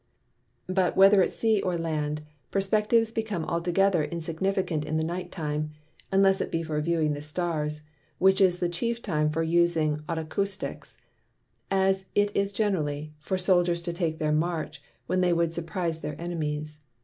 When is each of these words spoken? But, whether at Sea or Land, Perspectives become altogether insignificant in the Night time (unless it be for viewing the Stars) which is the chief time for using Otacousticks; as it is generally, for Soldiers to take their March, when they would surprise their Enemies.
But, 0.65 0.97
whether 0.97 1.21
at 1.21 1.31
Sea 1.31 1.61
or 1.61 1.77
Land, 1.77 2.23
Perspectives 2.49 3.11
become 3.11 3.45
altogether 3.45 4.03
insignificant 4.03 4.83
in 4.83 4.97
the 4.97 5.03
Night 5.03 5.31
time 5.31 5.73
(unless 6.11 6.41
it 6.41 6.51
be 6.51 6.63
for 6.63 6.81
viewing 6.81 7.13
the 7.13 7.21
Stars) 7.21 7.81
which 8.17 8.41
is 8.41 8.57
the 8.57 8.67
chief 8.67 9.03
time 9.03 9.29
for 9.29 9.43
using 9.43 9.97
Otacousticks; 10.09 10.97
as 11.69 12.05
it 12.15 12.35
is 12.35 12.51
generally, 12.51 13.13
for 13.19 13.37
Soldiers 13.37 13.83
to 13.83 13.93
take 13.93 14.17
their 14.17 14.31
March, 14.31 14.81
when 15.05 15.21
they 15.21 15.33
would 15.33 15.53
surprise 15.53 15.99
their 16.01 16.19
Enemies. 16.19 16.79